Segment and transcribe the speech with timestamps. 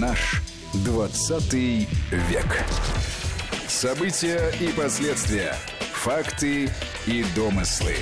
[0.00, 0.42] Наш
[0.84, 2.64] 20 век.
[3.66, 5.54] События и последствия.
[5.92, 6.68] Факты
[7.06, 7.94] и домыслы.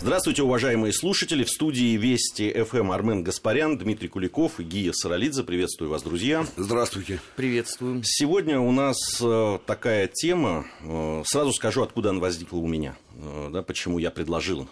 [0.00, 1.44] Здравствуйте, уважаемые слушатели.
[1.44, 5.44] В студии Вести ФМ Армен Гаспарян, Дмитрий Куликов и Гия Саралидзе.
[5.44, 6.44] Приветствую вас, друзья.
[6.56, 7.20] Здравствуйте.
[7.36, 8.02] Приветствуем.
[8.04, 10.66] Сегодня у нас э, такая тема.
[10.82, 12.96] Э, сразу скажу, откуда она возникла у меня.
[13.14, 14.68] Э, да, почему я предложил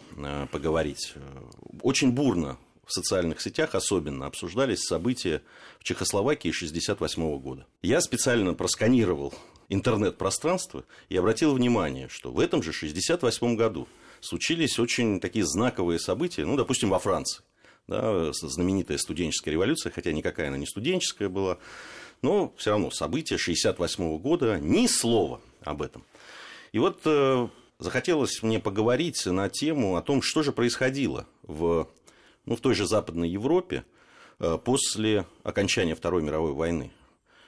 [0.51, 1.15] поговорить.
[1.83, 2.59] Очень бурно
[2.91, 5.43] в социальных сетях особенно обсуждались события
[5.79, 7.67] в Чехословакии 1968 года.
[7.83, 9.33] Я специально просканировал
[9.69, 13.87] интернет-пространство и обратил внимание, что в этом же 1968 году
[14.21, 17.45] случились очень такие знаковые события, ну, допустим, во Франции.
[17.87, 21.59] Да, знаменитая студенческая революция, хотя никакая она не студенческая была,
[22.23, 26.05] но все равно события 1968 года, ни слова об этом.
[26.73, 27.49] И вот э,
[27.81, 31.89] захотелось мне поговорить на тему о том, что же происходило в,
[32.47, 33.85] ну, в той же Западной Европе
[34.39, 36.91] э, после окончания Второй мировой войны.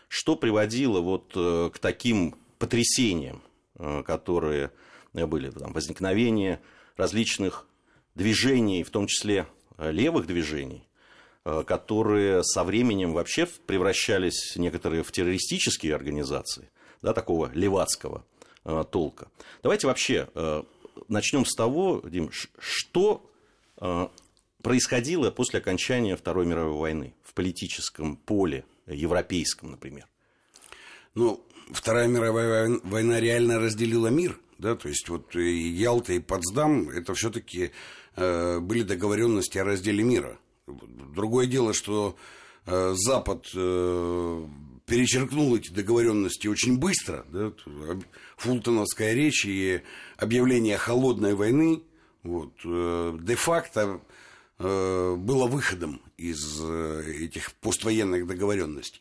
[0.09, 3.43] Что приводило вот э, к таким потрясениям,
[3.79, 4.70] э, которые
[5.13, 6.61] были там, возникновение
[6.97, 7.67] различных
[8.15, 9.47] движений, в том числе
[9.79, 10.89] левых движений,
[11.45, 16.70] которые со временем вообще превращались некоторые в террористические организации,
[17.03, 18.25] да, такого левацкого
[18.91, 19.29] толка.
[19.63, 20.29] Давайте вообще
[21.09, 23.31] начнем с того, Дим, что
[24.63, 30.07] происходило после окончания Второй мировой войны в политическом поле европейском, например?
[31.15, 36.89] Ну, Вторая мировая война реально разделила мир– да, то есть вот и Ялта и Потсдам
[36.89, 37.73] это все-таки
[38.15, 40.39] э, были договоренности о разделе мира.
[40.69, 42.17] Другое дело, что
[42.67, 44.47] э, Запад э,
[44.87, 47.53] перечеркнул эти договоренности очень быстро, да,
[48.37, 49.83] Фултоновская речь и
[50.17, 51.83] объявление холодной войны,
[52.23, 53.99] вот, э, де-факто э,
[54.63, 59.01] было выходом из э, этих поствоенных договоренностей.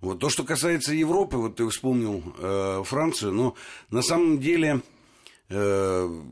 [0.00, 3.54] Вот то, что касается Европы, вот ты вспомнил э, Францию, но
[3.90, 4.80] на самом деле
[5.48, 6.22] э,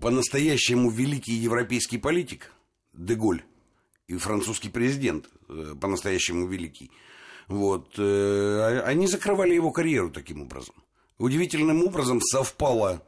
[0.00, 2.50] по-настоящему великий европейский политик
[2.94, 3.42] Деголь
[4.06, 6.90] и французский президент э, по-настоящему великий,
[7.48, 10.74] вот, э, они закрывали его карьеру таким образом.
[11.18, 13.02] Удивительным образом совпала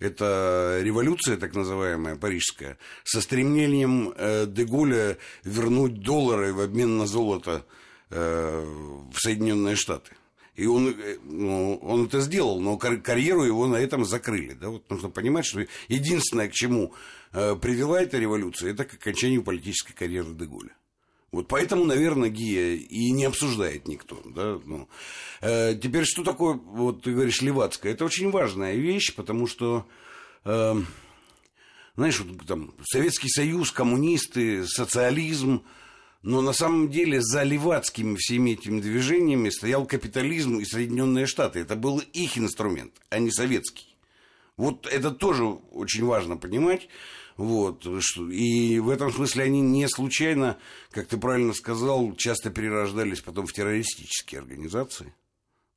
[0.00, 7.64] эта революция, так называемая, парижская, со стремлением э, Деголя вернуть доллары в обмен на золото
[8.10, 8.64] Э,
[9.12, 10.12] в Соединенные Штаты.
[10.56, 14.54] И он, э, ну, он это сделал, но карьеру его на этом закрыли.
[14.54, 14.70] Да?
[14.70, 16.94] Вот нужно понимать, что единственное, к чему
[17.32, 20.74] э, привела эта революция, это к окончанию политической карьеры Деголя.
[21.30, 24.20] Вот поэтому, наверное, ГИА и не обсуждает никто.
[24.24, 24.60] Да?
[24.64, 24.88] Ну,
[25.42, 27.92] э, теперь, что такое, вот ты говоришь, левацкая?
[27.92, 29.86] Это очень важная вещь, потому что,
[30.44, 30.74] э,
[31.96, 35.62] знаешь, вот, там, Советский Союз, коммунисты, социализм–
[36.22, 41.60] но на самом деле за левацкими всеми этими движениями стоял капитализм и Соединенные Штаты.
[41.60, 43.96] Это был их инструмент, а не советский.
[44.56, 46.88] Вот это тоже очень важно понимать.
[47.38, 50.58] Вот, и в этом смысле они не случайно,
[50.90, 55.14] как ты правильно сказал, часто перерождались потом в террористические организации.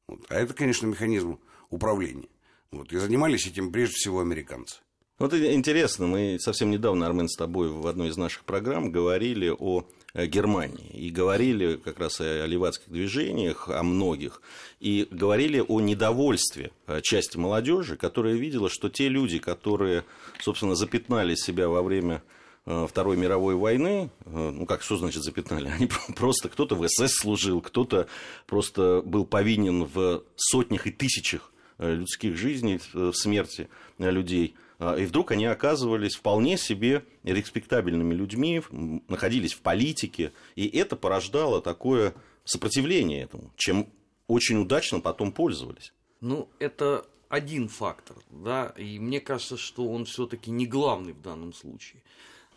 [0.07, 0.25] Вот.
[0.29, 1.39] А это, конечно, механизм
[1.69, 2.29] управления.
[2.71, 2.91] Вот.
[2.91, 4.77] И занимались этим прежде всего американцы.
[5.19, 9.87] Вот интересно, мы совсем недавно, Армен, с тобой в одной из наших программ говорили о
[10.13, 10.89] Германии.
[10.93, 14.41] И говорили как раз о левацких движениях, о многих.
[14.79, 20.03] И говорили о недовольстве э, части молодежи, которая видела, что те люди, которые,
[20.39, 22.23] собственно, запятнали себя во время
[22.65, 25.69] э, Второй мировой войны, ну как, что значит запятнали?
[25.75, 28.07] Они просто, кто-то в СС служил, кто-то
[28.47, 35.45] просто был повинен в сотнях и тысячах людских жизней, в смерти людей– и вдруг они
[35.45, 38.63] оказывались вполне себе респектабельными людьми,
[39.07, 42.15] находились в политике, и это порождало такое
[42.45, 43.89] сопротивление этому, чем
[44.27, 45.93] очень удачно потом пользовались.
[46.19, 51.53] Ну, это один фактор, да, и мне кажется, что он все-таки не главный в данном
[51.53, 52.01] случае.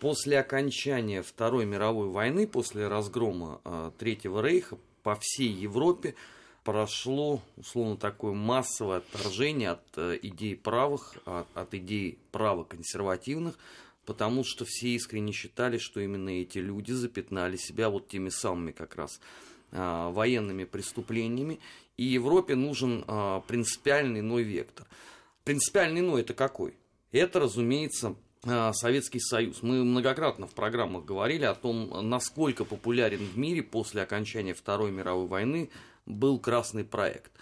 [0.01, 6.15] После окончания Второй мировой войны, после разгрома э, Третьего Рейха по всей Европе
[6.65, 13.59] прошло, условно, такое массовое отторжение от э, идей правых, от, от идей правоконсервативных,
[14.07, 18.97] потому что все искренне считали, что именно эти люди запятнали себя вот теми самыми как
[18.97, 19.21] раз
[19.73, 21.59] а, военными преступлениями,
[21.97, 24.87] и Европе нужен а, принципиальный иной вектор.
[25.45, 26.75] Принципиальный иной это какой?
[27.13, 28.15] Это, разумеется,
[28.47, 29.63] а, Советский Союз.
[29.63, 35.27] Мы многократно в программах говорили о том, насколько популярен в мире после окончания Второй мировой
[35.27, 35.71] войны
[36.07, 37.33] был красный проект.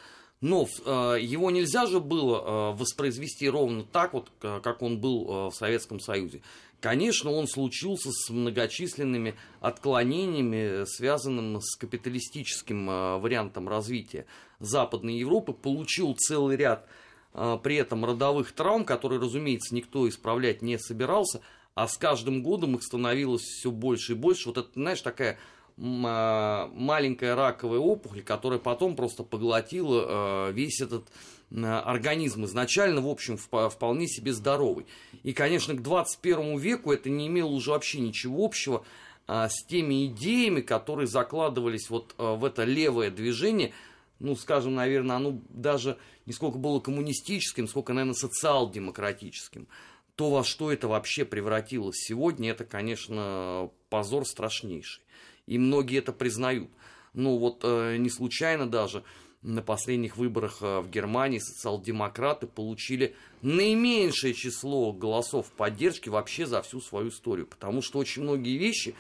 [0.41, 5.51] Но э, его нельзя же было э, воспроизвести ровно так, вот, как он был э,
[5.51, 6.43] в Советском Союзе.
[6.83, 14.27] Конечно, он случился с многочисленными отклонениями, связанными с капиталистическим э, вариантом развития
[14.59, 16.89] Западной Европы, получил целый ряд
[17.35, 21.41] э, при этом родовых травм, которые, разумеется, никто исправлять не собирался,
[21.77, 24.49] а с каждым годом их становилось все больше и больше.
[24.49, 25.39] Вот это, знаешь, такая
[25.77, 31.09] маленькая раковая опухоль, которая потом просто поглотила э, весь этот
[31.55, 34.87] организм изначально, в общем, вполне себе здоровый.
[35.23, 38.85] И, конечно, к 21 веку это не имело уже вообще ничего общего
[39.27, 43.73] а, с теми идеями, которые закладывались вот а, в это левое движение,
[44.19, 49.67] ну, скажем, наверное, оно даже не сколько было коммунистическим, сколько, наверное, социал-демократическим.
[50.15, 55.03] То, во что это вообще превратилось сегодня, это, конечно, позор страшнейший.
[55.47, 56.71] И многие это признают.
[57.15, 59.05] Ну, вот э, не случайно даже
[59.43, 66.81] на последних выборах э, в Германии социал-демократы получили наименьшее число голосов поддержки вообще за всю
[66.81, 67.47] свою историю.
[67.47, 68.95] Потому что очень многие вещи,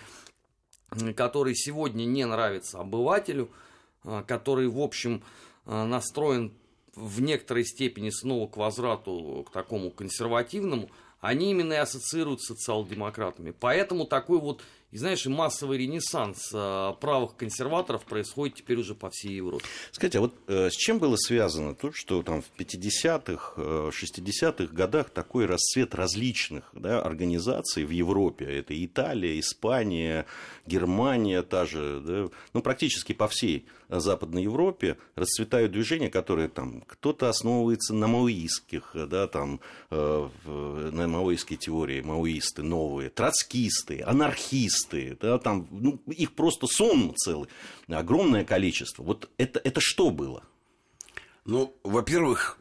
[1.16, 3.50] которые сегодня не нравятся обывателю,
[4.04, 5.22] э, который, в общем,
[5.64, 6.52] э, настроен
[6.94, 10.90] в некоторой степени снова к возврату к такому консервативному,
[11.20, 13.54] они именно и ассоциируют с социал-демократами.
[13.58, 14.62] Поэтому такой вот
[14.92, 19.64] и знаешь, массовый ренессанс э, правых консерваторов происходит теперь уже по всей Европе.
[19.90, 24.74] Скажите, а вот э, с чем было связано то, что там в 50-х, э, 60-х
[24.74, 28.44] годах такой расцвет различных да, организаций в Европе?
[28.44, 30.26] Это Италия, Испания,
[30.66, 37.28] Германия та же, да, ну, практически по всей Западной Европе расцветают движения, которые там кто-то
[37.28, 39.60] основывается на маоистских, да, там,
[39.90, 40.28] э,
[40.92, 47.48] на маоистской теории, маоисты новые, троцкисты, анархисты, да, там, ну, их просто сон целый,
[47.88, 49.02] огромное количество.
[49.02, 50.44] Вот это, это что было?
[51.44, 52.58] Ну, во-первых,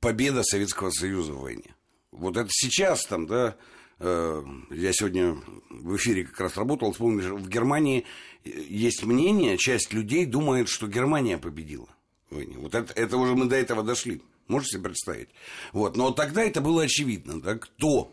[0.00, 1.74] победа Советского Союза в войне.
[2.10, 3.56] Вот это сейчас там, да,
[4.00, 5.36] я сегодня
[5.70, 8.04] в эфире как раз работал, вспомнил, в Германии
[8.44, 11.88] есть мнение, часть людей думает, что Германия победила.
[12.30, 14.22] Вот это, это уже мы до этого дошли.
[14.46, 15.28] Можете себе представить?
[15.72, 15.96] Вот.
[15.96, 18.12] Но тогда это было очевидно, да, кто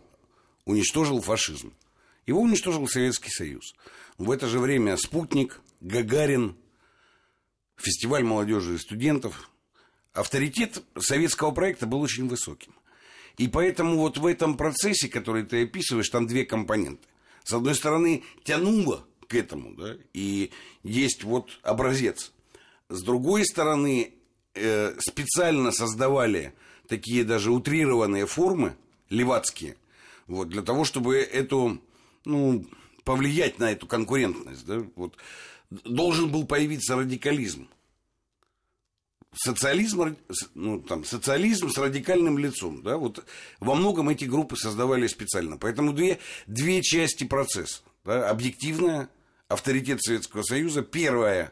[0.65, 1.73] уничтожил фашизм.
[2.25, 3.75] Его уничтожил Советский Союз.
[4.17, 6.55] В это же время «Спутник», «Гагарин»,
[7.77, 9.51] фестиваль молодежи и студентов.
[10.13, 12.73] Авторитет советского проекта был очень высоким.
[13.37, 17.07] И поэтому вот в этом процессе, который ты описываешь, там две компоненты.
[17.43, 20.51] С одной стороны, тянуло к этому, да, и
[20.83, 22.31] есть вот образец.
[22.89, 24.13] С другой стороны,
[24.53, 26.53] э, специально создавали
[26.87, 28.75] такие даже утрированные формы,
[29.09, 29.75] левацкие,
[30.27, 31.81] вот, для того, чтобы эту
[32.25, 32.65] ну,
[33.03, 34.65] повлиять на эту конкурентность.
[34.65, 34.83] Да?
[34.95, 35.15] Вот,
[35.69, 37.67] должен был появиться радикализм.
[39.35, 40.15] Социализм,
[40.53, 42.81] ну, там, социализм с радикальным лицом.
[42.81, 42.97] Да?
[42.97, 43.23] Вот,
[43.59, 45.57] во многом эти группы создавали специально.
[45.57, 47.81] Поэтому две, две части процесса.
[48.05, 48.29] Да?
[48.29, 49.09] Объективная,
[49.47, 50.81] авторитет Советского Союза.
[50.81, 51.51] Первая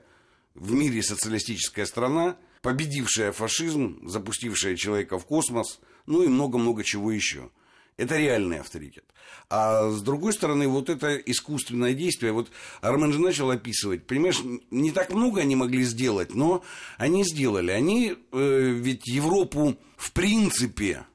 [0.56, 7.50] в мире социалистическая страна, победившая фашизм, запустившая человека в космос, ну и много-много чего еще.
[7.98, 9.06] Это реальный авторитет.
[9.50, 12.50] А с другой стороны, вот это искусственное действие, вот
[12.82, 14.42] Армен же начал описывать, понимаешь,
[14.72, 16.64] не так много они могли сделать, но
[16.98, 17.72] они сделали.
[17.72, 21.06] Они э, ведь Европу в принципе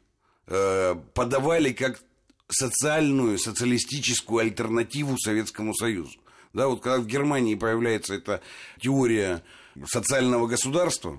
[0.46, 2.00] э, подавали как
[2.48, 6.18] социальную, социалистическую альтернативу Советскому Союзу.
[6.52, 8.40] Да, вот когда в Германии появляется эта
[8.80, 9.42] теория
[9.84, 11.18] социального государства,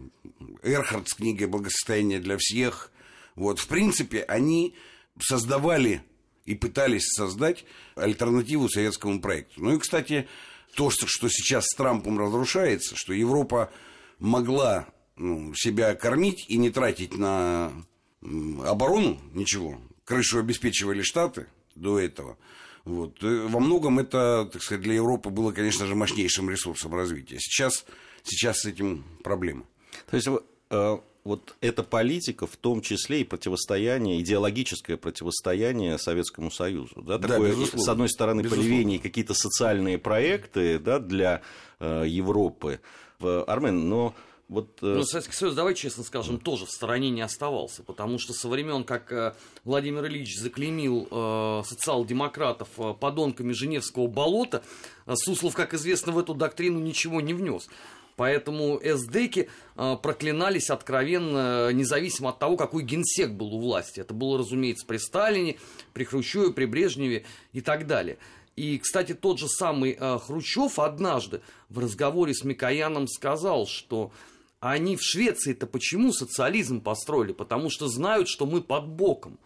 [0.63, 2.91] Эрхард с книгой «Благосостояние для всех»,
[3.35, 4.75] вот, в принципе, они
[5.19, 6.03] создавали
[6.45, 9.63] и пытались создать альтернативу советскому проекту.
[9.63, 10.27] Ну и, кстати,
[10.75, 13.71] то, что сейчас с Трампом разрушается, что Европа
[14.17, 17.71] могла ну, себя кормить и не тратить на
[18.21, 22.37] оборону ничего, крышу обеспечивали Штаты до этого.
[22.85, 23.23] Вот.
[23.23, 27.37] Э, во многом это, так сказать, для Европы было, конечно же, мощнейшим ресурсом развития.
[27.39, 27.85] Сейчас,
[28.23, 29.65] сейчас с этим проблема.
[30.09, 30.27] То есть
[30.69, 37.01] вот эта политика, в том числе и противостояние, идеологическое противостояние Советскому Союзу.
[37.01, 38.99] Да, такое, да, с одной стороны, безусловно.
[38.99, 41.41] какие-то социальные проекты да, для
[41.79, 42.79] э, Европы.
[43.19, 44.15] Армен, но
[44.49, 44.79] вот...
[44.81, 48.49] Э, ну, Советский Союз, давай честно скажем, тоже в стороне не оставался, потому что со
[48.49, 54.63] времен, как э, Владимир Ильич заклеймил э, социал-демократов э, подонками Женевского болота,
[55.13, 57.67] Суслов, как известно, в эту доктрину ничего не внес.
[58.19, 59.47] Поэтому эсдеки
[59.77, 64.01] э, проклинались откровенно, независимо от того, какой генсек был у власти.
[64.01, 65.55] Это было, разумеется, при Сталине,
[65.93, 67.23] при Хрущеве, при Брежневе
[67.53, 68.17] и так далее.
[68.57, 74.11] И, кстати, тот же самый э, Хрущев однажды в разговоре с Микояном сказал, что
[74.59, 77.31] А они в Швеции-то почему социализм построили?
[77.31, 79.39] Потому что знают, что мы под боком.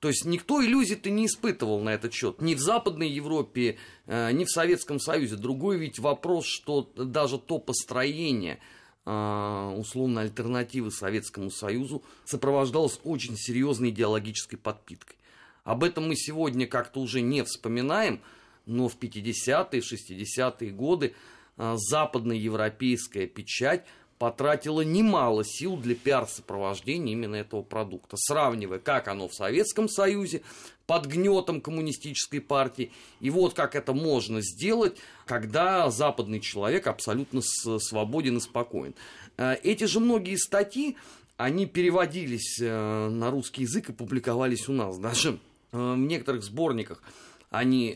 [0.00, 2.40] То есть никто иллюзий-то не испытывал на этот счет.
[2.40, 5.36] Ни в Западной Европе, э, ни в Советском Союзе.
[5.36, 8.60] Другой ведь вопрос, что даже то построение
[9.04, 15.16] э, условно альтернативы Советскому Союзу сопровождалось очень серьезной идеологической подпиткой.
[15.64, 18.20] Об этом мы сегодня как-то уже не вспоминаем,
[18.66, 21.14] но в 50-е, 60-е годы
[21.56, 23.84] э, западноевропейская печать
[24.18, 30.42] потратила немало сил для пиар-сопровождения именно этого продукта, сравнивая, как оно в Советском Союзе,
[30.86, 34.96] под гнетом коммунистической партии, и вот как это можно сделать,
[35.26, 38.94] когда западный человек абсолютно свободен и спокоен.
[39.36, 40.96] Э, эти же многие статьи,
[41.36, 45.38] они переводились э, на русский язык и публиковались у нас, даже
[45.72, 47.02] э, в некоторых сборниках
[47.50, 47.94] они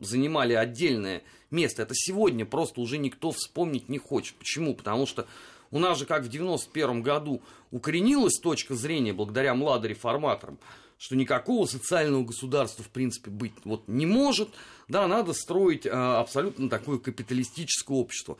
[0.00, 1.82] занимали отдельное место.
[1.82, 4.34] Это сегодня просто уже никто вспомнить не хочет.
[4.36, 4.74] Почему?
[4.74, 5.26] Потому что
[5.70, 10.58] у нас же, как в 91 году, укоренилась точка зрения благодаря младореформаторам,
[10.98, 14.50] что никакого социального государства, в принципе, быть вот не может.
[14.88, 18.36] Да, надо строить а, абсолютно такое капиталистическое общество.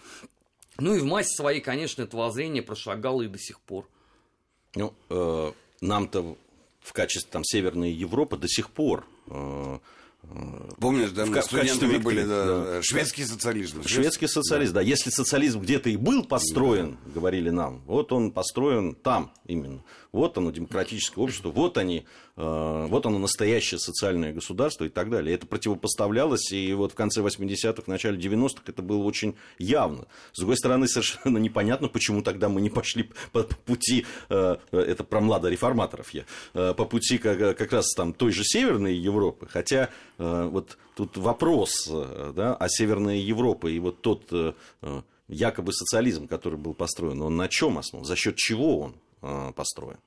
[0.78, 3.88] Ну и в массе своей, конечно, это воззрение прошагало и до сих пор.
[4.74, 6.36] Ну, э, нам-то
[6.80, 9.78] в качестве там, Северной Европы до сих пор э,
[10.78, 12.82] Помнишь, да, мы студентами были, да, да.
[12.82, 13.82] шведский социализм.
[13.86, 14.80] Шведский социализм, да.
[14.80, 14.86] да.
[14.86, 17.12] Если социализм где-то и был построен, да.
[17.12, 19.82] говорили нам, вот он построен там именно.
[20.12, 22.04] Вот оно, демократическое общество, вот они,
[22.36, 25.34] э, вот оно, настоящее социальное государство и так далее.
[25.34, 30.06] Это противопоставлялось, и вот в конце 80-х, начале 90-х это было очень явно.
[30.32, 35.20] С другой стороны, совершенно непонятно, почему тогда мы не пошли по пути, э, это про
[35.20, 36.24] младореформаторов я,
[36.54, 41.88] э, по пути как, как раз там той же Северной Европы, хотя вот тут вопрос
[41.88, 44.30] да, о Северной Европе и вот тот
[45.28, 49.98] якобы социализм, который был построен, он на чем основан, за счет чего он Э, построен.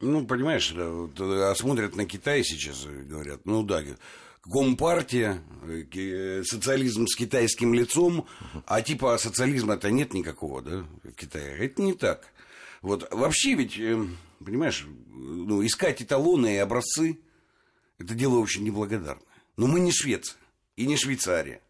[0.00, 3.82] Ну, понимаешь, а смотрят на Китай сейчас и говорят, ну да,
[4.42, 8.26] Компартия, э, социализм с китайским лицом,
[8.66, 11.58] а типа социализма-то нет никакого, да, в Китае.
[11.58, 12.32] Это не так.
[12.80, 13.74] Вот вообще ведь,
[14.44, 17.18] понимаешь, ну, искать эталоны и образцы,
[17.98, 19.26] это дело очень неблагодарное.
[19.56, 20.38] Но мы не Швеция
[20.76, 21.60] и не Швейцария.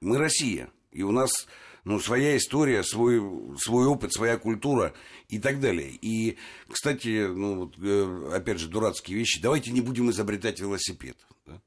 [0.00, 0.70] Мы Россия.
[0.90, 1.46] И у нас
[1.86, 3.22] ну, своя история, свой,
[3.60, 4.92] свой опыт, своя культура
[5.28, 5.96] и так далее.
[6.02, 6.36] И,
[6.68, 9.40] кстати, ну, вот, э, опять же, дурацкие вещи.
[9.40, 11.16] Давайте не будем изобретать велосипед.
[11.46, 11.62] Да?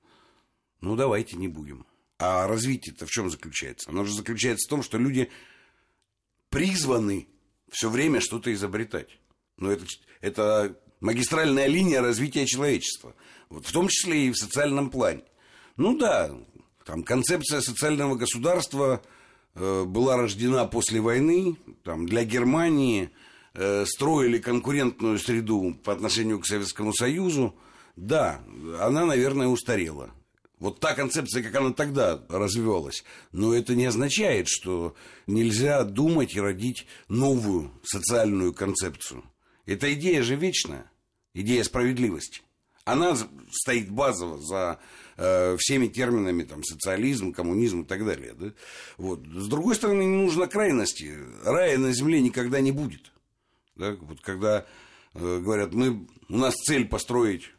[0.82, 1.86] Ну, давайте не будем.
[2.18, 3.90] А развитие-то в чем заключается?
[3.92, 5.32] Оно же заключается в том, что люди
[6.50, 7.30] призваны
[7.72, 9.22] все время что-то изобретать.
[9.56, 9.86] Но это,
[10.20, 13.16] это магистральная линия развития человечества.
[13.48, 15.24] Вот в том числе и в социальном плане.
[15.78, 16.30] Ну да,
[16.84, 19.02] там концепция социального государства–
[19.60, 23.10] была рождена после войны, там, для Германии
[23.54, 27.56] э, строили конкурентную среду по отношению к Советскому Союзу,
[27.96, 28.42] да,
[28.80, 30.12] она, наверное, устарела.
[30.60, 33.04] Вот та концепция, как она тогда развивалась.
[33.32, 39.24] Но это не означает, что нельзя думать и родить новую социальную концепцию.
[39.66, 40.92] Эта идея же вечная,
[41.34, 42.42] идея справедливости.
[42.84, 43.18] Она
[43.52, 44.80] стоит базово за
[45.20, 48.34] э, всеми терминами там, социализм, коммунизм и так далее.
[48.34, 48.54] Да?
[48.98, 49.26] Вот.
[49.28, 51.14] С другой стороны, не нужно крайности.
[51.44, 53.12] Рая на земле никогда не будет.
[53.76, 53.98] Да?
[54.00, 54.66] Вот когда
[55.14, 57.52] э, говорят, мы, у нас цель построить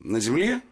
[0.00, 0.62] на земле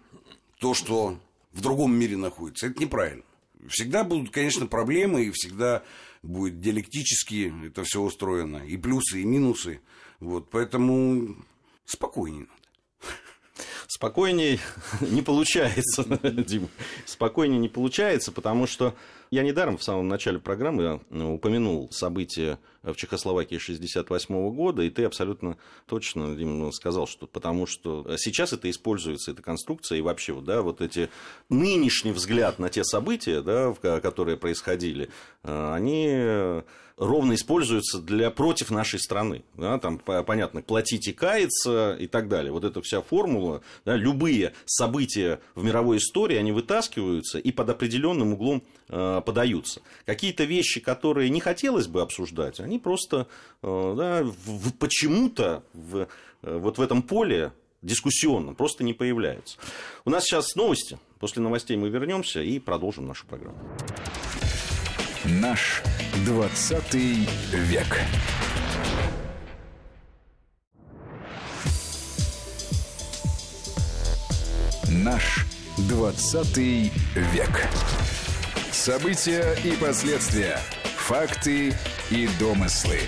[0.59, 1.21] то, что
[1.53, 3.25] в другом мире находится, это неправильно.
[3.69, 5.85] Всегда будут, конечно, проблемы, и всегда
[6.23, 9.81] будет диалектически это все устроено, и плюсы, и минусы.
[10.19, 11.37] Вот, поэтому
[11.85, 12.47] спокойнее
[14.03, 14.59] Спокойней
[15.01, 16.67] не получается, Дима.
[17.07, 18.97] Спокойнее не получается, потому что
[19.33, 25.05] я недаром в самом начале программы ну, упомянул события в Чехословакии 1968 года, и ты
[25.05, 30.61] абсолютно точно, Дима, сказал, что потому что сейчас это используется, эта конструкция, и вообще да,
[30.61, 31.09] вот эти
[31.49, 35.09] нынешний взгляд на те события, да, которые происходили,
[35.45, 36.63] э, они
[36.97, 39.45] ровно используются для против нашей страны.
[39.57, 42.53] Да, там, понятно, платить и каяться и так далее.
[42.53, 48.35] Вот эта вся формула, да, любые события в мировой истории, они вытаскиваются и под определенным
[48.35, 49.81] углом э, подаются.
[50.05, 53.27] Какие-то вещи, которые не хотелось бы обсуждать, они просто
[53.63, 54.27] э, да,
[54.79, 56.09] почему-то в,
[56.43, 59.59] э, вот в этом поле дискуссионном просто не появляются.
[60.05, 60.99] У нас сейчас новости.
[61.19, 63.59] После новостей мы вернемся и продолжим нашу программу.
[65.25, 65.83] Наш
[66.27, 68.01] 20 век.
[74.89, 75.47] Наш
[75.79, 77.69] 20 век.
[78.73, 80.59] События и последствия.
[80.97, 81.75] Факты
[82.11, 83.01] и домыслы.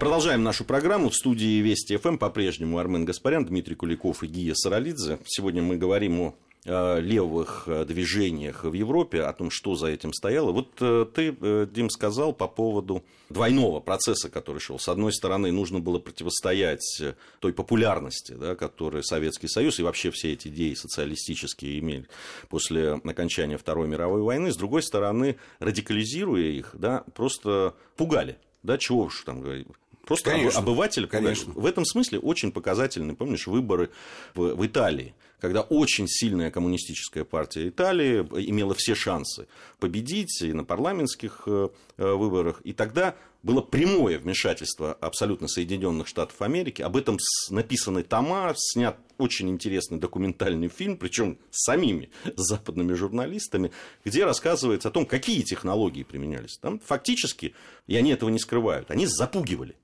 [0.00, 1.10] Продолжаем нашу программу.
[1.10, 5.20] В студии Вести ФМ по-прежнему Армен Гаспарян, Дмитрий Куликов и Гия Саралидзе.
[5.26, 6.34] Сегодня мы говорим о
[6.64, 10.52] левых э, движениях в Европе, о том, что за этим стояло.
[10.52, 14.78] Вот э, ты, Дим, сказал по поводу двойного процесса, который шел.
[14.78, 17.02] С одной стороны, нужно было противостоять
[17.40, 22.06] той популярности, да, которую Советский Союз и вообще все эти идеи социалистические имели
[22.48, 24.52] после окончания Второй мировой войны.
[24.52, 28.38] С другой стороны, радикализируя их, да, просто пугали.
[28.62, 29.68] Да, чего уж там говорить.
[30.08, 31.52] Просто конечно, обыватель, конечно.
[31.52, 33.90] в этом смысле очень показательны, помнишь, выборы
[34.34, 39.46] в, в Италии, когда очень сильная коммунистическая партия Италии имела все шансы
[39.78, 46.42] победить и на парламентских э, э, выборах, и тогда было прямое вмешательство абсолютно Соединенных Штатов
[46.42, 46.82] Америки.
[46.82, 47.18] Об этом
[47.50, 53.70] написаны тома, снят очень интересный документальный фильм, причем самими западными журналистами,
[54.04, 56.58] где рассказывается о том, какие технологии применялись.
[56.58, 57.54] Там фактически,
[57.86, 59.76] и они этого не скрывают, они запугивали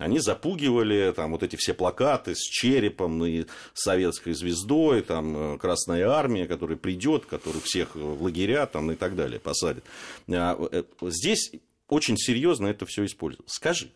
[0.00, 6.08] они запугивали там вот эти все плакаты с черепом и советской звездой, там э, Красная
[6.08, 9.84] Армия, которая придет, которая всех в лагеря там, и так далее посадит.
[10.28, 11.52] А, э, здесь
[11.88, 13.50] очень серьезно это все используют.
[13.50, 13.90] Скажи,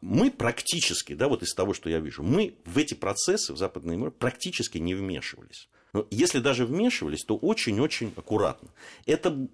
[0.00, 3.96] мы практически, да, вот из того, что я вижу, мы в эти процессы в Западной
[3.96, 5.68] Европе практически не вмешивались.
[5.92, 8.68] Но если даже вмешивались, то очень-очень аккуратно.
[9.06, 9.48] Это,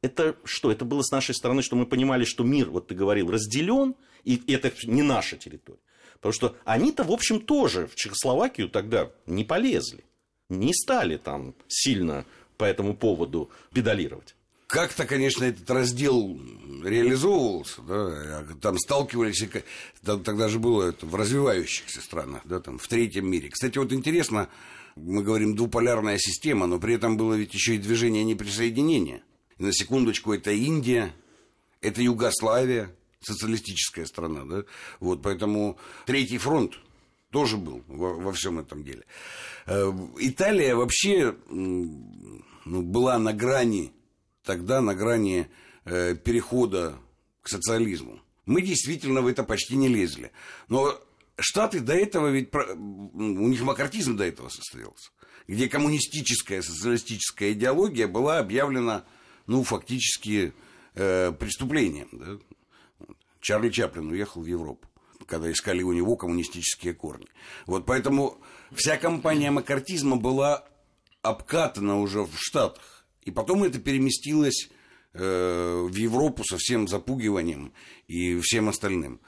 [0.00, 0.70] это что?
[0.72, 4.52] Это было с нашей стороны, что мы понимали, что мир, вот ты говорил, разделен, и
[4.52, 5.80] это не наша территория.
[6.14, 10.04] Потому что они-то, в общем, тоже в Чехословакию тогда не полезли.
[10.48, 12.24] Не стали там сильно
[12.56, 14.34] по этому поводу педалировать.
[14.66, 16.40] Как-то, конечно, этот раздел
[16.82, 19.44] реализовывался, да, там сталкивались,
[20.02, 23.50] тогда же было это в развивающихся странах, да, там, в третьем мире.
[23.50, 24.48] Кстати, вот интересно,
[24.96, 29.22] мы говорим двуполярная система, но при этом было ведь еще и движение неприсоединения.
[29.58, 31.14] И на секундочку, это Индия,
[31.80, 32.90] это Югославия,
[33.24, 34.64] социалистическая страна, да,
[35.00, 36.78] вот, поэтому Третий фронт
[37.30, 39.04] тоже был во, во всем этом деле.
[39.66, 43.92] Э, Италия вообще ну, была на грани,
[44.44, 45.48] тогда на грани
[45.84, 46.96] э, перехода
[47.42, 48.20] к социализму.
[48.46, 50.30] Мы действительно в это почти не лезли.
[50.68, 51.00] Но
[51.36, 55.10] Штаты до этого ведь, у них макартизм до этого состоялся,
[55.48, 59.04] где коммунистическая, социалистическая идеология была объявлена,
[59.48, 60.52] ну, фактически
[60.94, 62.08] э, преступлением.
[62.12, 62.38] Да?
[63.44, 64.88] Чарли Чаплин уехал в Европу
[65.26, 67.26] когда искали у него коммунистические корни.
[67.64, 68.42] Вот поэтому
[68.74, 70.66] вся кампания макартизма была
[71.22, 73.06] обкатана уже в Штатах.
[73.22, 74.68] И потом это переместилось
[75.14, 77.72] э, в Европу со всем запугиванием
[78.06, 79.18] и всем остальным.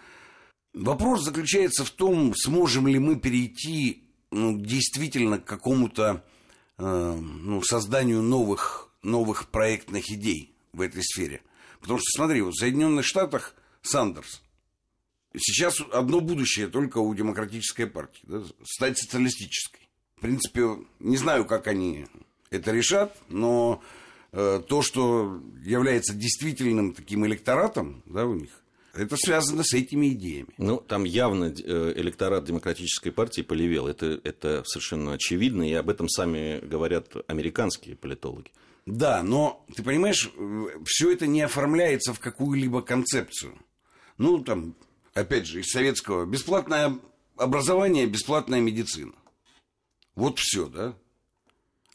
[0.74, 6.22] Вопрос заключается в том, сможем ли мы перейти ну, действительно к какому-то
[6.76, 11.40] э, ну, созданию новых, новых проектных идей в этой сфере.
[11.80, 13.54] Потому что, смотри, вот в Соединенных Штатах
[13.86, 14.42] Сандерс.
[15.36, 18.22] Сейчас одно будущее только у демократической партии.
[18.24, 19.80] Да, стать социалистической.
[20.16, 22.06] В принципе, не знаю, как они
[22.50, 23.82] это решат, но
[24.32, 28.62] э, то, что является действительным таким электоратом да, у них,
[28.94, 30.48] это связано с этими идеями.
[30.56, 33.88] Ну, там явно э, электорат демократической партии полевел.
[33.88, 38.50] Это, это совершенно очевидно, и об этом сами говорят американские политологи.
[38.86, 43.58] Да, но ты понимаешь, э, все это не оформляется в какую-либо концепцию.
[44.18, 44.74] Ну, там,
[45.14, 46.24] опять же, из советского.
[46.24, 46.98] Бесплатное
[47.36, 49.14] образование, бесплатная медицина.
[50.14, 50.96] Вот все, да?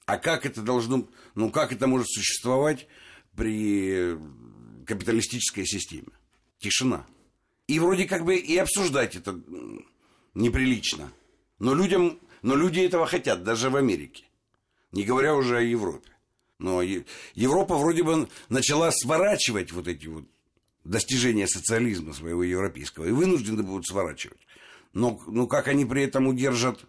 [0.05, 2.87] А как это должно, ну, как это может существовать
[3.35, 4.17] при
[4.85, 6.09] капиталистической системе?
[6.59, 7.05] Тишина.
[7.67, 9.39] И вроде как бы и обсуждать это
[10.33, 11.11] неприлично.
[11.59, 14.25] Но людям, но люди этого хотят, даже в Америке.
[14.91, 16.09] Не говоря уже о Европе.
[16.59, 16.81] Но
[17.33, 20.25] Европа вроде бы начала сворачивать вот эти вот
[20.83, 24.39] достижения социализма своего европейского и вынуждены будут сворачивать.
[24.93, 26.79] Но, но как они при этом удержат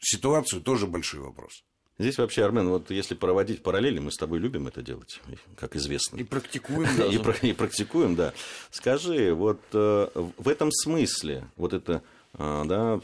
[0.00, 1.64] ситуацию, тоже большой вопрос.
[1.98, 5.20] Здесь вообще, Армен, вот если проводить параллели, мы с тобой любим это делать,
[5.56, 6.16] как известно.
[6.16, 6.88] И практикуем.
[7.42, 8.32] И, и практикуем, да.
[8.70, 12.02] Скажи, вот э, в этом смысле вот это
[12.38, 12.98] да,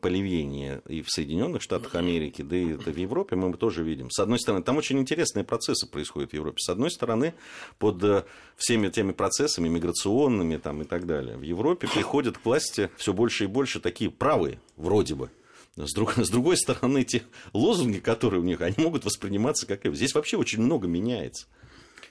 [0.00, 4.10] поливение и в Соединенных Штатах Америки, да и в Европе мы тоже видим.
[4.10, 6.58] С одной стороны, там очень интересные процессы происходят в Европе.
[6.58, 7.34] С одной стороны,
[7.78, 8.24] под э,
[8.56, 13.44] всеми теми процессами миграционными там, и так далее, в Европе приходят к власти все больше
[13.44, 15.30] и больше такие правые, вроде бы,
[15.76, 19.84] с, друг, с другой стороны, те лозунги, которые у них, они могут восприниматься как...
[19.94, 21.46] Здесь вообще очень много меняется.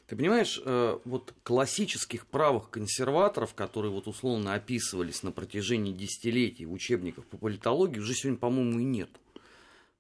[0.08, 6.74] Ты понимаешь, э, вот классических правых консерваторов, которые вот условно описывались на протяжении десятилетий в
[6.74, 9.10] учебниках по политологии, уже сегодня, по-моему, и нет.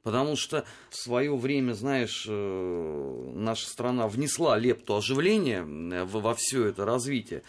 [0.04, 6.66] Потому что в свое время, знаешь, э, наша страна внесла лепту оживления э, во все
[6.66, 7.44] это развитие.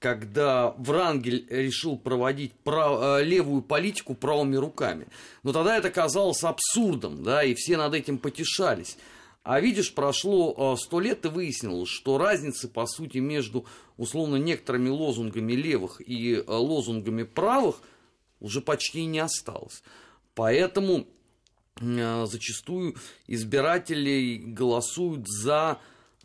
[0.00, 3.22] когда Врангель решил проводить прав...
[3.22, 5.06] Левую политику правыми руками.
[5.42, 8.96] Но тогда это казалось абсурдом, да, и все над этим потешались.
[9.42, 13.64] А видишь, прошло э, сто лет и выяснилось, что разницы, по сути, между,
[13.96, 17.80] условно, некоторыми лозунгами левых и э, лозунгами правых
[18.40, 19.82] уже почти не осталось.
[20.34, 21.06] Поэтому
[21.80, 22.96] зачастую
[23.28, 25.80] избиратели голосуют за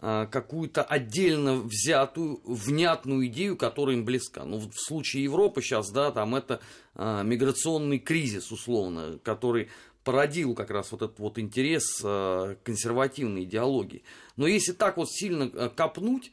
[0.06, 4.44] а, какую-то отдельно взятую, внятную идею, которая им близка.
[4.44, 6.60] Ну, в случае Европы сейчас, да, там это
[6.94, 9.70] а, миграционный кризис, условно, который
[10.04, 14.04] породил как раз вот этот вот интерес а, консервативной идеологии.
[14.38, 16.32] Но если так вот сильно а, копнуть,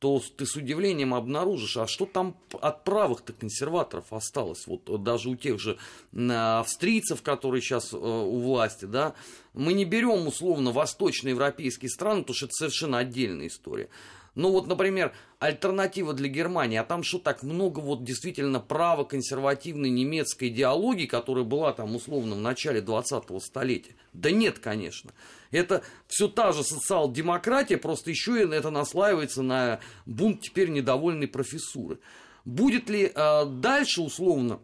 [0.00, 5.28] то ты с удивлением обнаружишь, а что там от правых-то консерваторов осталось, вот э, даже
[5.28, 5.76] у тех же
[6.16, 9.14] австрийцев, которые сейчас э, у власти, да,
[9.52, 13.90] мы не берем условно восточноевропейские страны, потому что это совершенно отдельная история.
[14.34, 20.48] Ну вот, например, альтернатива для Германии, а там что так много вот действительно право-консервативной немецкой
[20.48, 23.96] идеологии, которая была там условно в начале 20-го столетия?
[24.12, 25.10] Да нет, конечно.
[25.50, 31.98] Это все та же социал-демократия, просто еще и это наслаивается на бунт теперь недовольной профессуры.
[32.44, 34.60] Будет ли э, дальше условно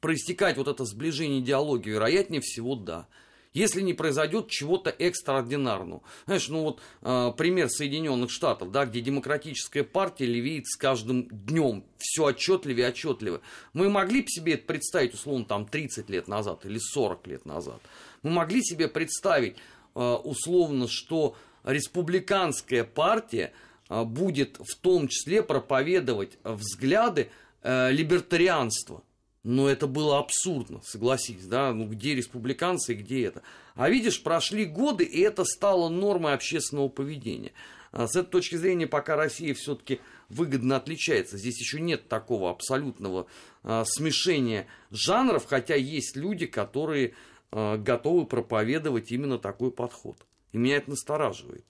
[0.00, 1.90] проистекать вот это сближение идеологии?
[1.90, 3.08] Вероятнее всего, да
[3.52, 6.02] если не произойдет чего-то экстраординарного.
[6.26, 11.84] Знаешь, ну вот э, пример Соединенных Штатов, да, где демократическая партия левеет с каждым днем
[11.98, 13.40] все отчетливее и отчетливее.
[13.72, 17.80] Мы могли бы себе это представить, условно, там 30 лет назад или 40 лет назад.
[18.22, 19.56] Мы могли себе представить,
[19.94, 21.34] э, условно, что
[21.64, 23.52] республиканская партия
[23.88, 27.30] э, будет в том числе проповедовать взгляды
[27.62, 29.02] э, либертарианства–
[29.42, 33.42] но это было абсурдно, согласись, да, ну где республиканцы, где это.
[33.74, 37.52] А видишь, прошли годы, и это стало нормой общественного поведения.
[37.92, 43.26] А с этой точки зрения, пока Россия все-таки выгодно отличается, здесь еще нет такого абсолютного
[43.62, 47.14] а, смешения жанров, хотя есть люди, которые
[47.50, 50.18] а, готовы проповедовать именно такой подход.
[50.52, 51.64] И меня это настораживает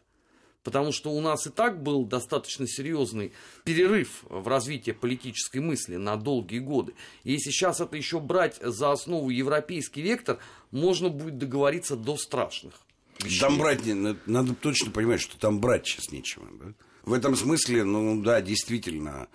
[0.62, 3.32] потому что у нас и так был достаточно серьезный
[3.64, 6.94] перерыв в развитии политической мысли на долгие годы.
[7.24, 10.38] Если сейчас это еще брать за основу европейский вектор,
[10.70, 12.74] можно будет договориться до страшных.
[13.22, 13.40] Вещей.
[13.40, 13.80] Там брать,
[14.26, 16.46] надо точно понимать, что там брать сейчас нечего.
[16.58, 16.72] Да?
[17.02, 19.28] В этом смысле, ну да, действительно,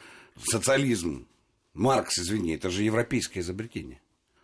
[0.44, 1.28] социализм,
[1.74, 4.02] Маркс, извини, это же европейское изобретение.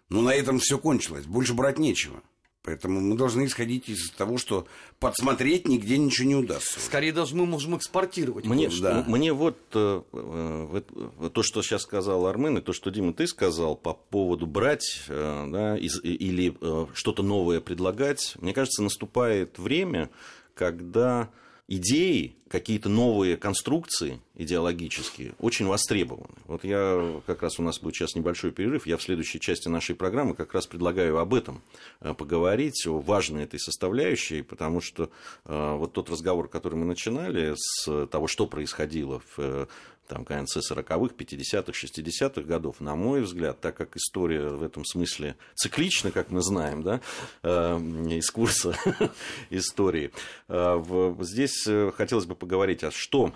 [0.09, 2.21] Но на этом все кончилось, больше брать нечего.
[2.63, 4.67] Поэтому мы должны исходить из того, что
[4.99, 6.79] подсмотреть нигде ничего не удастся.
[6.79, 8.45] Скорее даже мы можем экспортировать.
[8.45, 9.03] Мне, да.
[9.07, 13.75] мне вот э, э, то, что сейчас сказал Армен, и то, что, Дима, ты сказал
[13.75, 20.11] по поводу брать э, да, из, или э, что-то новое предлагать, мне кажется, наступает время,
[20.53, 21.29] когда
[21.71, 26.35] идеи, какие-то новые конструкции идеологические очень востребованы.
[26.45, 29.95] Вот я, как раз у нас будет сейчас небольшой перерыв, я в следующей части нашей
[29.95, 31.61] программы как раз предлагаю об этом
[32.01, 35.09] э, поговорить, о важной этой составляющей, потому что
[35.45, 39.67] э, вот тот разговор, который мы начинали с того, что происходило в э,
[40.11, 45.37] там, конце 40-х, 50-х, 60-х годов, на мой взгляд, так как история в этом смысле
[45.55, 46.99] циклична, как мы знаем, да,
[47.43, 48.75] э, из курса
[49.49, 50.11] истории,
[50.49, 53.33] э, здесь э, хотелось бы поговорить, а что,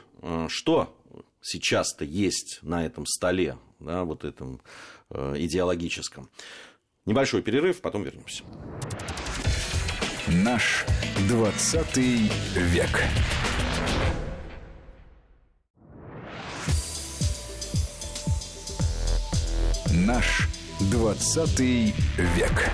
[0.50, 0.94] что
[1.40, 4.60] сейчас-то есть на этом столе, да, вот этом
[5.10, 6.30] идеологическом.
[7.06, 8.44] Небольшой перерыв, потом вернемся.
[10.28, 10.86] Наш
[11.30, 12.90] 20 век.
[20.06, 20.48] Наш
[20.92, 22.72] 20 век.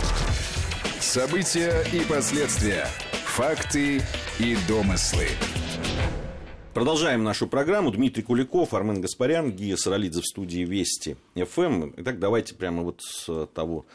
[0.99, 2.85] События и последствия.
[3.25, 4.01] Факты
[4.37, 5.27] и домыслы.
[6.73, 7.91] Продолжаем нашу программу.
[7.91, 11.93] Дмитрий Куликов, Армен Гаспарян, Гия Саралидзе в студии Вести ФМ.
[11.97, 13.85] Итак, давайте прямо вот с того,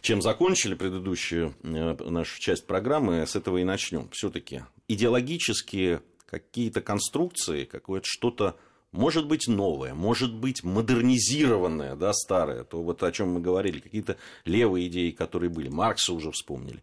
[0.00, 4.08] чем закончили предыдущую э, нашу часть программы, с этого и начнем.
[4.10, 8.56] Все-таки идеологические какие-то конструкции, какое-то что-то
[8.96, 14.16] может быть новое, может быть модернизированное, да, старое, то вот о чем мы говорили, какие-то
[14.44, 16.82] левые идеи, которые были, Маркса уже вспомнили,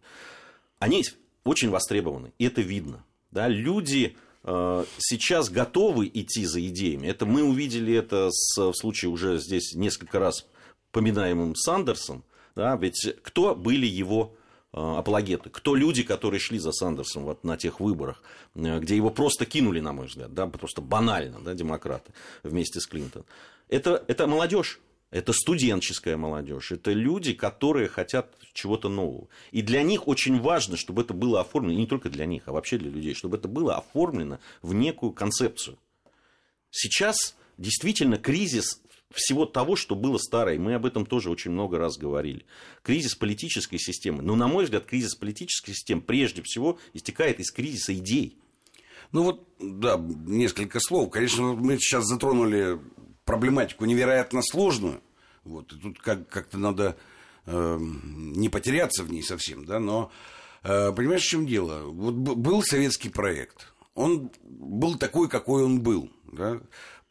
[0.78, 1.04] они
[1.44, 3.04] очень востребованы, и это видно.
[3.30, 7.08] Да, люди э, сейчас готовы идти за идеями.
[7.08, 10.46] Это мы увидели это с, в случае уже здесь несколько раз
[10.92, 12.24] поминаемым Сандерсом.
[12.54, 14.36] Да, ведь кто были его
[14.74, 18.22] апологеты, кто люди, которые шли за Сандерсом вот на тех выборах,
[18.54, 22.86] э, где его просто кинули, на мой взгляд, да, просто банально, да, демократы вместе с
[22.86, 23.24] Клинтон.
[23.68, 24.80] Это, это молодежь.
[25.10, 29.28] Это студенческая молодежь, это люди, которые хотят чего-то нового.
[29.52, 32.52] И для них очень важно, чтобы это было оформлено, и не только для них, а
[32.52, 35.78] вообще для людей, чтобы это было оформлено в некую концепцию.
[36.72, 38.80] Сейчас действительно кризис
[39.14, 40.58] всего того, что было старое.
[40.58, 42.44] Мы об этом тоже очень много раз говорили.
[42.82, 44.22] Кризис политической системы.
[44.22, 48.38] Но, на мой взгляд, кризис политической системы прежде всего истекает из кризиса идей.
[49.12, 51.10] Ну вот, да, несколько слов.
[51.10, 52.80] Конечно, мы сейчас затронули
[53.24, 55.00] проблематику невероятно сложную.
[55.44, 56.96] Вот, и тут как- как-то надо
[57.46, 60.10] э, не потеряться в ней совсем, да, но
[60.62, 61.82] э, понимаешь, в чем дело?
[61.84, 63.72] Вот был советский проект.
[63.94, 66.10] Он был такой, какой он был.
[66.32, 66.60] Да?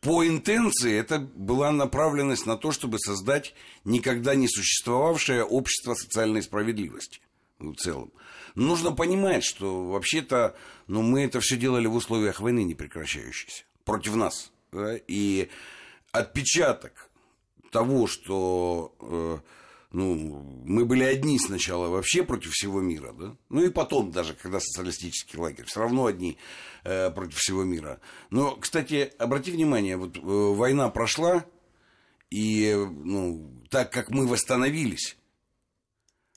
[0.03, 7.21] По интенции это была направленность на то, чтобы создать никогда не существовавшее общество социальной справедливости
[7.57, 8.11] в целом.
[8.55, 10.55] Но нужно понимать, что вообще-то
[10.87, 14.51] ну, мы это все делали в условиях войны непрекращающейся против нас.
[14.73, 15.49] да, И
[16.11, 17.09] отпечаток
[17.71, 19.37] того, что э,
[19.93, 20.15] ну,
[20.65, 23.37] мы были одни сначала вообще против всего мира, да?
[23.49, 26.37] ну и потом даже, когда социалистический лагерь, все равно одни
[26.83, 28.01] э, против всего мира.
[28.31, 31.45] Но, кстати, обрати внимание, вот э, война прошла,
[32.31, 35.15] и э, ну, так как мы восстановились,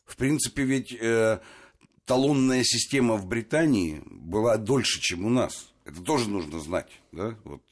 [0.05, 1.41] в принципе, ведь э,
[2.05, 5.73] талонная система в Британии была дольше, чем у нас.
[5.87, 6.91] Это тоже нужно знать.
[7.11, 7.39] Да?
[7.45, 7.63] Вот.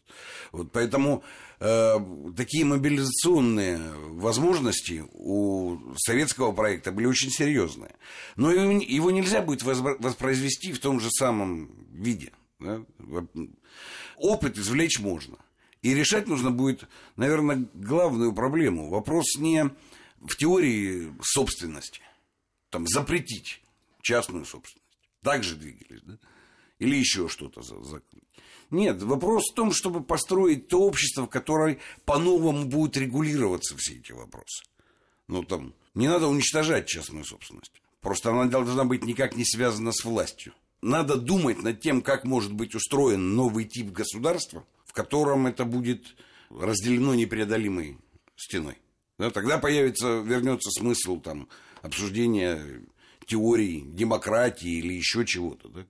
[0.52, 1.24] Вот поэтому
[1.64, 1.96] э,
[2.36, 7.94] такие мобилизационные возможности у советского проекта были очень серьезные.
[8.36, 12.32] Но его, нельзя будет воспроизвести в том же самом виде.
[12.60, 12.82] да.
[14.16, 15.36] Опыт извлечь можно.
[15.82, 18.88] И решать нужно будет, наверное, главную проблему.
[18.88, 19.70] Вопрос не
[20.20, 22.00] в теории собственности,
[22.70, 23.60] там, запретить
[24.02, 24.84] частную собственность.
[25.22, 26.18] Так же двигались, да?
[26.78, 28.02] Или еще что-то за, за...
[28.74, 34.10] Нет, вопрос в том, чтобы построить то общество, в которое по-новому будут регулироваться все эти
[34.10, 34.64] вопросы.
[35.28, 37.70] Ну, там, не надо уничтожать частную собственность.
[38.00, 40.54] Просто она должна быть никак не связана с властью.
[40.82, 46.16] Надо думать над тем, как может быть устроен новый тип государства, в котором это будет
[46.50, 47.98] разделено непреодолимой
[48.34, 48.78] стеной.
[49.20, 51.48] Да, тогда появится, вернется смысл там,
[51.80, 52.82] обсуждения
[53.24, 55.86] теорий демократии или еще чего-то, да?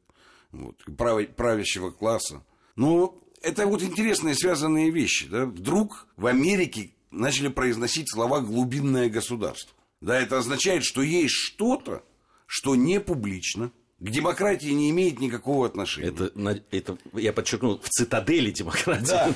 [0.52, 2.44] вот, прав, правящего класса.
[2.76, 5.26] Но это вот интересные связанные вещи.
[5.28, 5.46] Да?
[5.46, 9.74] Вдруг в Америке начали произносить слова «глубинное государство».
[10.00, 12.04] Да, это означает, что есть что-то,
[12.46, 16.08] что не публично, к демократии не имеет никакого отношения.
[16.08, 16.30] Это,
[16.70, 19.06] это я подчеркнул, в цитадели демократии.
[19.06, 19.34] Да.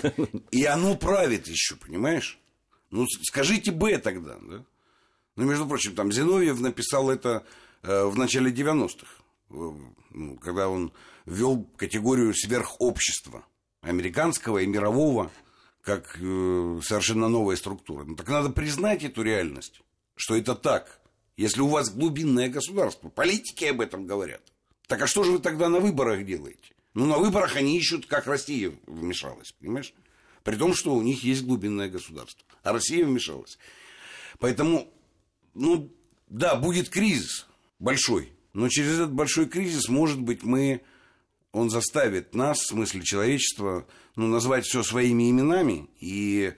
[0.50, 2.38] И оно правит еще, понимаешь?
[2.90, 4.64] Ну, скажите «Б» тогда, да?
[5.36, 7.46] Ну, между прочим, там Зиновьев написал это
[7.82, 9.17] э, в начале 90-х, э, ну,
[10.40, 10.92] когда он
[11.26, 13.44] ввел категорию сверхобщества,
[13.80, 15.30] американского и мирового,
[15.82, 18.04] как э, совершенно новая структура.
[18.04, 19.80] Ну, так надо признать эту реальность,
[20.16, 21.00] что это так.
[21.36, 24.42] Если у вас глубинное государство, политики об этом говорят.
[24.86, 26.74] Так а что же вы тогда на выборах делаете?
[26.94, 29.94] Ну, на выборах они ищут, как Россия вмешалась, понимаешь?
[30.42, 32.44] При том, что у них есть глубинное государство.
[32.62, 33.58] А Россия вмешалась.
[34.38, 34.92] Поэтому,
[35.54, 35.92] ну,
[36.28, 37.46] да, будет кризис
[37.78, 38.32] большой.
[38.52, 40.82] Но через этот большой кризис, может быть, мы...
[41.52, 46.52] Он заставит нас, в смысле человечества, ну, назвать все своими именами и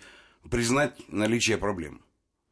[0.50, 2.02] признать наличие проблем.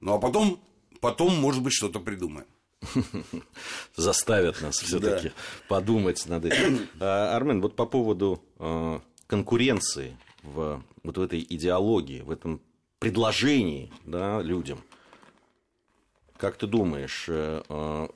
[0.01, 0.61] Ну, а потом,
[1.01, 2.47] потом может быть, что-то придумаем.
[3.97, 5.33] заставят нас все-таки
[5.69, 6.89] подумать над этим.
[7.01, 12.61] А, Армен, вот по поводу э, конкуренции в вот в этой идеологии, в этом
[12.99, 14.83] предложении да, людям.
[16.37, 18.09] Как ты думаешь, э, э,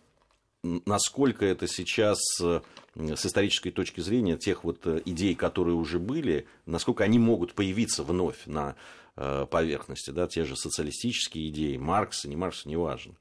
[0.62, 2.60] насколько это сейчас э,
[2.94, 8.04] с исторической точки зрения тех вот э, идей, которые уже были, насколько они могут появиться
[8.04, 8.76] вновь на
[9.16, 13.14] э, поверхности, да, те же социалистические идеи, Маркса, не Маркса, неважно.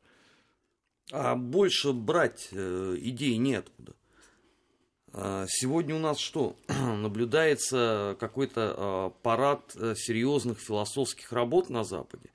[1.11, 3.93] А больше брать идей неоткуда.
[5.13, 6.55] А Сегодня у нас что?
[6.67, 12.29] Наблюдается какой-то а, парад серьезных философских работ на Западе.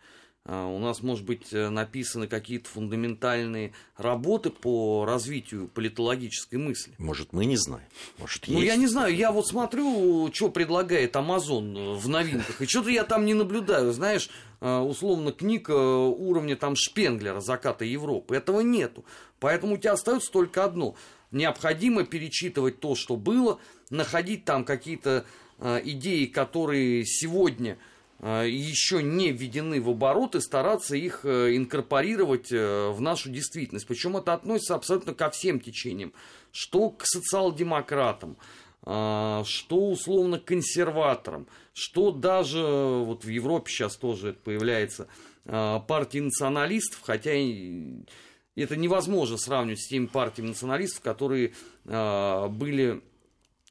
[0.49, 6.95] А, У нас, может быть, э, написаны какие-то фундаментальные работы по развитию политологической мысли.
[6.99, 7.87] Может, мы не знаем,
[8.19, 8.67] может, Ну, есть.
[8.67, 13.25] я не знаю, я вот смотрю, что предлагает Amazon в новинках, и что-то я там
[13.25, 14.31] не наблюдаю, знаешь,
[14.61, 19.05] э, условно, книг э, уровня там Шпенглера «Заката Европы», этого нету.
[19.41, 20.95] Поэтому у тебя остается только одно.
[21.33, 23.59] Необходимо перечитывать то, что было,
[23.91, 25.27] находить там какие-то
[25.59, 27.77] э, идеи, которые сегодня э,
[28.21, 33.87] еще не введены в оборот, и стараться их э, инкорпорировать э, в нашу действительность.
[33.87, 36.13] Причем это относится абсолютно ко всем течениям.
[36.51, 38.39] Что к социал-демократам,
[38.83, 45.09] что условно к консерваторам, что даже вот в Европе сейчас тоже это появляется
[45.45, 51.53] партии националистов, хотя это невозможно сравнивать с теми партиями националистов, которые
[51.85, 53.03] были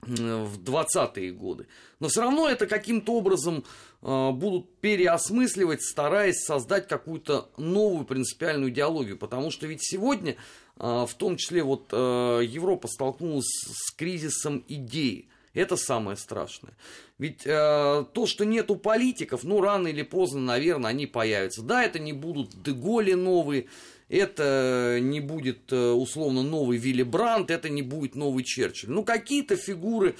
[0.01, 1.67] в 20-е годы.
[1.99, 3.63] Но все равно это каким-то образом
[4.01, 9.17] э, будут переосмысливать, стараясь создать какую-то новую принципиальную идеологию.
[9.17, 10.35] Потому что ведь сегодня,
[10.77, 15.29] э, в том числе, вот э, Европа столкнулась с кризисом идеи.
[15.53, 16.73] Это самое страшное.
[17.17, 21.61] Ведь э, то, что нету политиков, ну, рано или поздно, наверное, они появятся.
[21.61, 23.67] Да, это не будут Деголи новые,
[24.09, 28.91] это не будет э, условно новый Вилли Брандт, это не будет новый Черчилль.
[28.91, 30.15] Ну, какие-то фигуры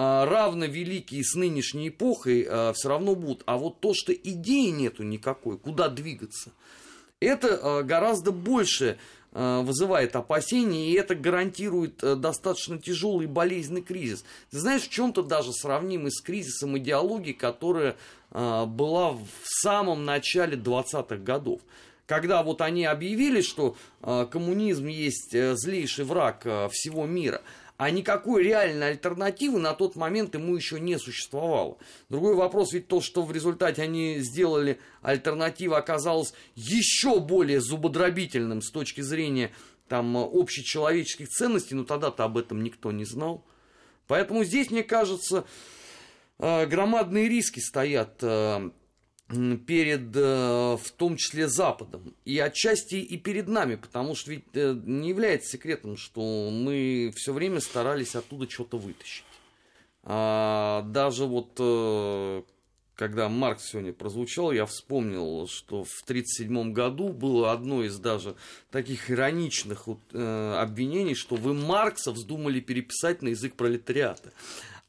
[0.00, 3.42] а, равно великие с нынешней эпохой а, все равно будут.
[3.46, 6.52] А вот то, что идеи нету никакой, куда двигаться,
[7.20, 8.98] это а, гораздо больше
[9.30, 14.24] вызывает опасения, и это гарантирует достаточно тяжелый и болезненный кризис.
[14.50, 17.96] Ты знаешь, в чем-то даже сравнимый с кризисом идеологии, которая
[18.32, 21.60] была в самом начале 20-х годов
[22.08, 27.42] когда вот они объявили, что э, коммунизм есть э, злейший враг э, всего мира,
[27.76, 31.76] а никакой реальной альтернативы на тот момент ему еще не существовало.
[32.08, 38.70] Другой вопрос ведь то, что в результате они сделали, альтернатива оказалась еще более зубодробительным с
[38.70, 39.52] точки зрения
[39.86, 43.44] там, общечеловеческих ценностей, но тогда-то об этом никто не знал.
[44.06, 45.44] Поэтому здесь, мне кажется,
[46.38, 48.22] громадные риски стоят
[49.28, 52.14] перед, э, в том числе, Западом.
[52.24, 57.32] И отчасти и перед нами, потому что ведь э, не является секретом, что мы все
[57.32, 59.24] время старались оттуда что-то вытащить.
[60.02, 62.42] А даже вот, э,
[62.94, 68.34] когда Маркс сегодня прозвучал, я вспомнил, что в 1937 году было одно из даже
[68.70, 74.32] таких ироничных обвинений, что вы Маркса вздумали переписать на язык пролетариата.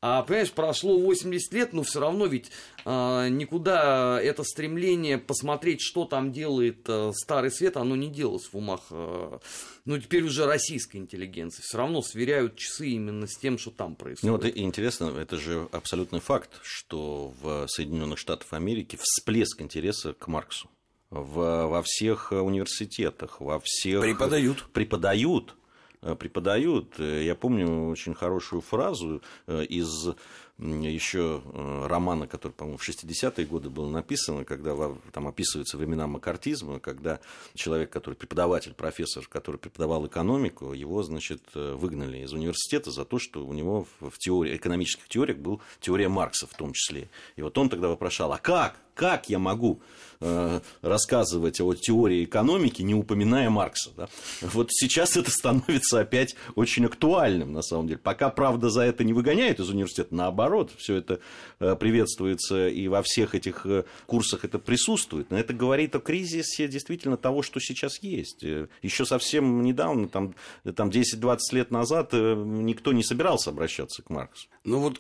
[0.02, 2.52] А, понимаешь, прошло 80 лет, но все равно ведь
[2.86, 8.56] а, никуда это стремление посмотреть, что там делает а, Старый Свет, оно не делалось в
[8.56, 9.40] умах, а,
[9.84, 11.62] ну, теперь уже российской интеллигенции.
[11.62, 14.24] Все равно сверяют часы именно с тем, что там происходит.
[14.24, 20.14] Ну, вот и интересно, это же абсолютный факт, что в Соединенных Штатах Америки всплеск интереса
[20.14, 20.70] к Марксу.
[21.10, 24.02] В, во всех университетах, во всех...
[24.02, 24.68] Преподают.
[24.72, 25.56] Преподают
[26.02, 27.00] преподают.
[27.00, 30.10] Э, я помню очень хорошую фразу э, из
[30.58, 31.42] еще
[31.88, 34.76] романа, который, по-моему, в 60-е годы был написан, когда
[35.14, 37.22] там описываются времена макартизма, когда
[37.54, 43.46] человек, который преподаватель, профессор, который преподавал экономику, его, значит, выгнали из университета за то, что
[43.46, 47.10] у него в теории, экономических теориях был теория Маркса в том числе.
[47.38, 48.76] И вот он тогда вопрошал, а как?
[49.00, 49.82] Как я могу
[50.22, 53.92] Э, рассказывать о теории экономики, не упоминая Маркса.
[53.96, 54.10] Да?
[54.42, 58.00] Вот сейчас это становится опять очень актуальным, на самом деле.
[58.00, 61.22] Пока, правда, за это не выгоняют из университета, наоборот, все это
[61.62, 65.32] э, приветствуется и во всех этих э, курсах это присутствует.
[65.32, 68.44] Но это говорит о кризисе действительно того, что сейчас есть.
[68.82, 70.36] Еще совсем недавно, там,
[70.76, 74.50] там 10-20 лет назад, никто не собирался обращаться к Марксу.
[74.66, 75.00] Ну вот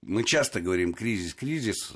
[0.00, 1.92] мы часто говорим кризис, кризис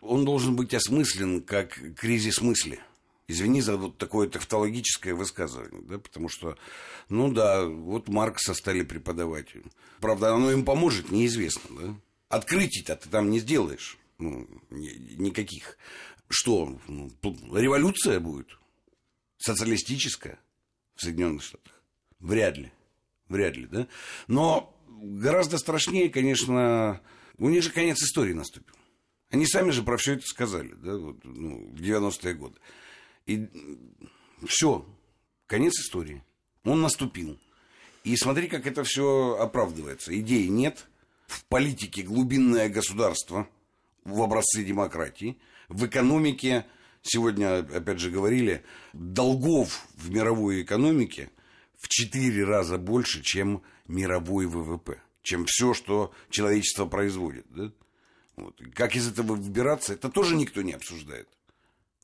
[0.00, 2.80] он должен быть осмыслен как кризис мысли.
[3.28, 6.58] Извини за вот такое тавтологическое высказывание, да, потому что,
[7.08, 9.46] ну да, вот Маркса стали преподавать.
[10.00, 11.94] Правда, оно им поможет, неизвестно, да.
[12.28, 15.78] Открытий-то ты там не сделаешь, ну, никаких.
[16.28, 17.12] Что, ну,
[17.54, 18.48] революция будет?
[19.38, 20.38] Социалистическая
[20.96, 21.72] в Соединенных Штатах?
[22.18, 22.72] Вряд ли.
[23.28, 23.86] Вряд ли, да?
[24.26, 27.00] Но гораздо страшнее, конечно,
[27.38, 28.74] у них же конец истории наступил.
[29.30, 32.56] Они сами же про все это сказали, да, вот, ну, в 90-е годы.
[33.26, 33.48] И
[34.46, 34.84] все,
[35.46, 36.22] конец истории.
[36.64, 37.38] Он наступил.
[38.02, 40.18] И смотри, как это все оправдывается.
[40.18, 40.88] Идеи нет,
[41.26, 43.48] в политике глубинное государство
[44.04, 45.38] в образце демократии,
[45.68, 46.66] в экономике,
[47.02, 51.30] сегодня, опять же, говорили, долгов в мировой экономике
[51.78, 57.46] в четыре раза больше, чем мировой ВВП, чем все, что человечество производит.
[57.50, 57.72] Да?
[58.40, 58.60] Вот.
[58.74, 61.28] Как из этого выбираться, это тоже никто не обсуждает.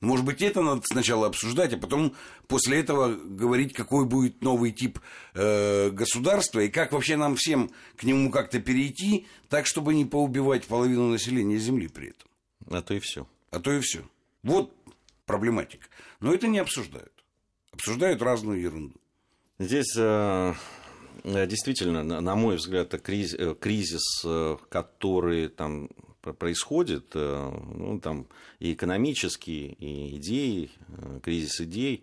[0.02, 2.14] Может быть, это надо сначала обсуждать, а потом
[2.48, 4.98] после этого говорить, какой будет новый тип
[5.32, 10.66] э, государства и как вообще нам всем к нему как-то перейти, так, чтобы не поубивать
[10.66, 12.28] половину населения Земли при этом.
[12.68, 13.26] А то и все.
[13.50, 14.02] А то и все.
[14.42, 14.74] Вот
[15.24, 15.86] проблематика.
[16.20, 17.12] Но это не обсуждают.
[17.72, 19.00] Обсуждают разную ерунду.
[19.58, 20.54] Здесь э,
[21.24, 24.26] действительно, на мой взгляд, кризис, э, кризис
[24.68, 25.88] который там
[26.32, 28.26] происходит, э, ну, там
[28.58, 32.02] и экономические, и идеи, э, кризис идей,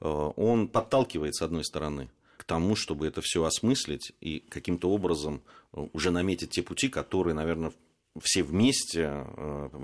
[0.00, 5.42] э, он подталкивает, с одной стороны, к тому, чтобы это все осмыслить и каким-то образом
[5.72, 7.72] уже наметить те пути, которые, наверное,
[8.22, 9.26] все вместе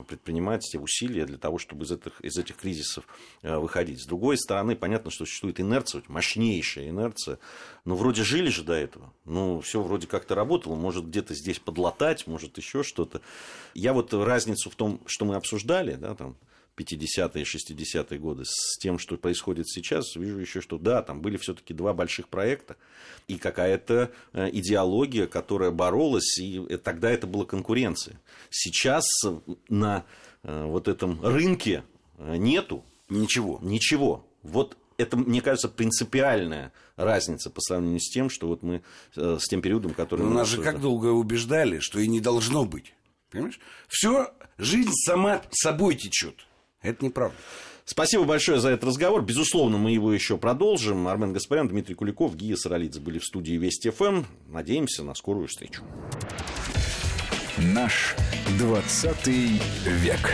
[0.09, 3.07] предпринимать те усилия для того, чтобы из этих, из этих кризисов
[3.43, 4.03] выходить.
[4.03, 7.39] С другой стороны, понятно, что существует инерция, мощнейшая инерция.
[7.84, 9.12] Но вроде жили же до этого.
[9.24, 10.74] Ну, все вроде как-то работало.
[10.74, 13.20] Может, где-то здесь подлатать, может, еще что-то.
[13.74, 16.37] Я вот разницу в том, что мы обсуждали, да, там,
[16.77, 21.72] 50-е, 60-е годы с тем, что происходит сейчас, вижу еще, что да, там были все-таки
[21.74, 22.77] два больших проекта
[23.29, 28.20] и какая-то э, идеология, которая боролась, и тогда это была конкуренция.
[28.51, 29.07] Сейчас
[29.68, 30.05] на
[30.43, 31.83] э, вот этом рынке
[32.18, 33.59] э, нету ничего.
[33.62, 34.27] Ничего.
[34.43, 38.83] Вот это, мне кажется, принципиальная разница по сравнению с тем, что вот мы
[39.14, 40.22] с тем периодом, который...
[40.22, 42.95] Но нас же как долго убеждали, что и не должно быть.
[43.31, 43.61] Понимаешь?
[43.89, 46.46] Все, жизнь сама собой течет.
[46.87, 47.37] Это неправда.
[47.84, 49.22] Спасибо большое за этот разговор.
[49.22, 51.07] Безусловно, мы его еще продолжим.
[51.07, 54.24] Армен Гаспарян, Дмитрий Куликов, Гия Саралидзе были в студии Вести ФМ.
[54.49, 55.82] Надеемся на скорую встречу.
[57.59, 58.16] Наш
[58.59, 60.32] 20 век.